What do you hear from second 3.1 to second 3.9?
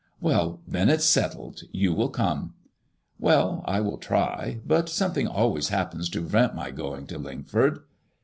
"Well, I